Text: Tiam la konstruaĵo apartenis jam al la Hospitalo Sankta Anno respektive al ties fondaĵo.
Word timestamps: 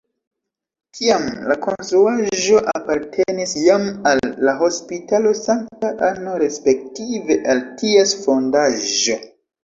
Tiam 0.99 1.25
la 1.49 1.55
konstruaĵo 1.65 2.61
apartenis 2.71 3.53
jam 3.65 3.85
al 4.11 4.21
la 4.49 4.55
Hospitalo 4.61 5.33
Sankta 5.41 5.91
Anno 6.07 6.33
respektive 6.45 7.37
al 7.55 7.61
ties 7.83 8.15
fondaĵo. 8.23 9.19